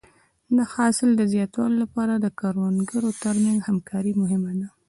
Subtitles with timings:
[0.57, 4.69] د حاصل د زیاتوالي لپاره د کروندګرو تر منځ همکاري مهمه ده.